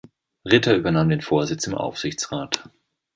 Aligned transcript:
Ritter 0.51 0.75
übernahm 0.77 1.09
den 1.09 1.21
Vorsitz 1.21 1.67
im 1.67 1.75
Aufsichtsrat. 1.75 2.63